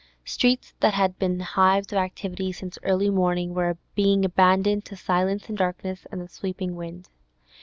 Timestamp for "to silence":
4.85-5.47